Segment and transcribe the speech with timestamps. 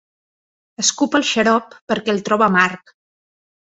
[0.85, 2.99] Escup el xarop perquè el troba amarg.